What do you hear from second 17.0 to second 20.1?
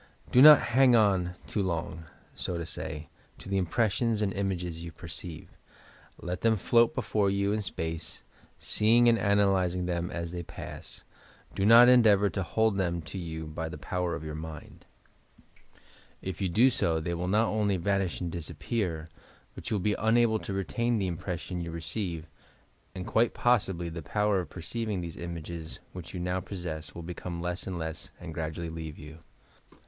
will not only vanish and disappear, but you will be